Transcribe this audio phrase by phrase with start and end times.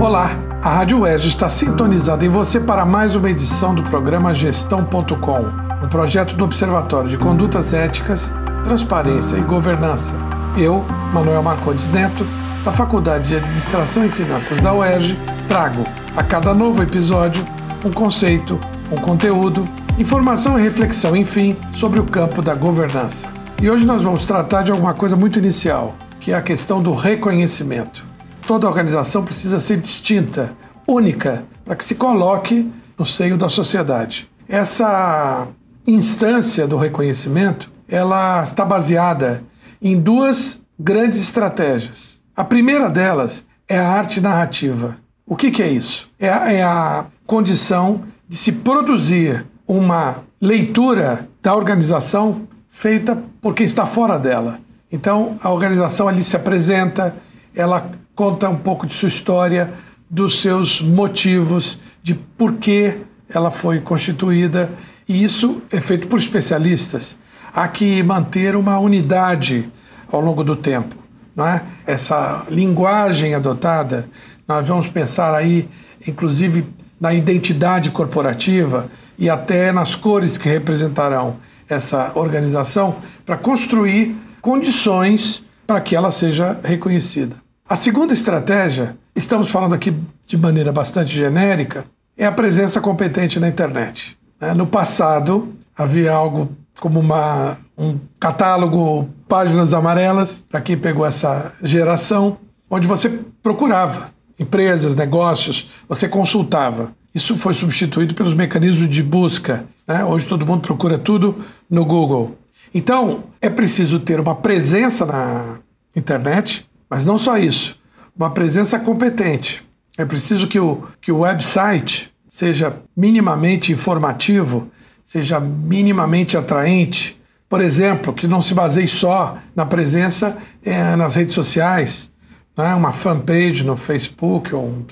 [0.00, 0.30] Olá,
[0.62, 5.88] a Rádio UERJ está sintonizada em você para mais uma edição do programa Gestão.com, um
[5.90, 8.32] projeto do Observatório de Condutas Éticas,
[8.64, 10.14] Transparência e Governança.
[10.56, 12.26] Eu, Manuel Marcondes Neto,
[12.64, 15.84] da Faculdade de Administração e Finanças da UERJ, trago
[16.16, 17.44] a cada novo episódio
[17.84, 18.58] um conceito,
[18.90, 23.28] um conteúdo, informação e reflexão, enfim, sobre o campo da governança.
[23.60, 26.94] E hoje nós vamos tratar de alguma coisa muito inicial, que é a questão do
[26.94, 28.08] reconhecimento.
[28.50, 30.52] Toda organização precisa ser distinta,
[30.84, 32.68] única, para que se coloque
[32.98, 34.28] no seio da sociedade.
[34.48, 35.46] Essa
[35.86, 39.44] instância do reconhecimento, ela está baseada
[39.80, 42.20] em duas grandes estratégias.
[42.34, 44.96] A primeira delas é a arte narrativa.
[45.24, 46.10] O que, que é isso?
[46.18, 53.64] É a, é a condição de se produzir uma leitura da organização feita por quem
[53.64, 54.58] está fora dela.
[54.90, 57.14] Então, a organização ali se apresenta,
[57.54, 59.72] ela conta um pouco de sua história,
[60.10, 62.98] dos seus motivos, de por que
[63.30, 64.70] ela foi constituída,
[65.08, 67.16] e isso é feito por especialistas.
[67.54, 69.72] Há que manter uma unidade
[70.12, 70.96] ao longo do tempo.
[71.34, 71.62] Não é?
[71.86, 74.06] Essa linguagem adotada,
[74.46, 75.66] nós vamos pensar aí,
[76.06, 76.66] inclusive,
[77.00, 85.80] na identidade corporativa e até nas cores que representarão essa organização, para construir condições para
[85.80, 87.36] que ela seja reconhecida.
[87.70, 89.94] A segunda estratégia, estamos falando aqui
[90.26, 91.84] de maneira bastante genérica,
[92.18, 94.18] é a presença competente na internet.
[94.40, 94.52] Né?
[94.54, 102.38] No passado, havia algo como uma, um catálogo, páginas amarelas, para quem pegou essa geração,
[102.68, 103.08] onde você
[103.40, 106.90] procurava empresas, negócios, você consultava.
[107.14, 109.64] Isso foi substituído pelos mecanismos de busca.
[109.86, 110.04] Né?
[110.04, 111.36] Hoje todo mundo procura tudo
[111.70, 112.36] no Google.
[112.74, 115.58] Então, é preciso ter uma presença na
[115.94, 117.78] internet, mas não só isso,
[118.16, 119.64] uma presença competente.
[119.96, 124.68] É preciso que o, que o website seja minimamente informativo,
[125.02, 127.20] seja minimamente atraente.
[127.48, 132.12] Por exemplo, que não se baseie só na presença é, nas redes sociais,
[132.56, 132.74] né?
[132.74, 134.84] uma fanpage no Facebook ou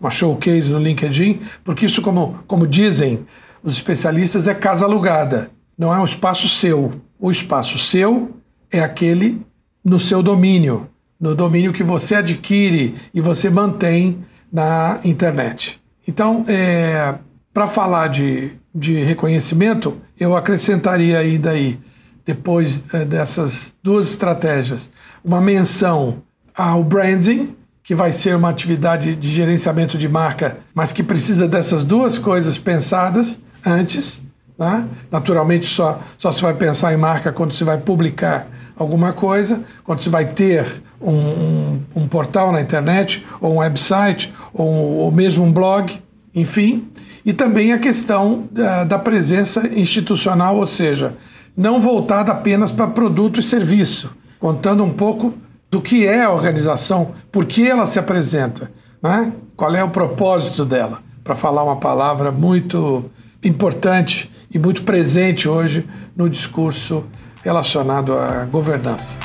[0.00, 3.26] uma showcase no LinkedIn, porque isso, como, como dizem
[3.62, 6.92] os especialistas, é casa alugada, não é um espaço seu.
[7.18, 8.36] O espaço seu
[8.70, 9.40] é aquele
[9.84, 10.88] no seu domínio,
[11.20, 15.80] no domínio que você adquire e você mantém na internet.
[16.06, 17.14] Então, é,
[17.52, 21.78] para falar de, de reconhecimento, eu acrescentaria aí daí,
[22.26, 24.90] depois é, dessas duas estratégias,
[25.24, 26.22] uma menção
[26.54, 31.84] ao branding, que vai ser uma atividade de gerenciamento de marca, mas que precisa dessas
[31.84, 34.22] duas coisas pensadas antes.
[34.58, 34.86] Né?
[35.10, 40.02] Naturalmente, só, só se vai pensar em marca quando se vai publicar alguma coisa, quando
[40.02, 45.44] se vai ter um, um, um portal na internet, ou um website, ou, ou, mesmo
[45.44, 46.00] um blog,
[46.34, 46.88] enfim.
[47.24, 51.14] E também a questão da, da presença institucional, ou seja,
[51.56, 55.34] não voltada apenas para produto e serviço, contando um pouco
[55.70, 58.70] do que é a organização, por que ela se apresenta,
[59.02, 59.32] né?
[59.56, 63.10] qual é o propósito dela, para falar uma palavra muito
[63.42, 65.84] importante e muito presente hoje
[66.16, 67.04] no discurso
[67.44, 69.18] relacionado à governança.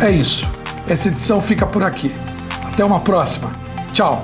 [0.00, 0.48] É isso.
[0.88, 2.12] Essa edição fica por aqui.
[2.72, 3.52] Até uma próxima.
[3.92, 4.22] Tchau.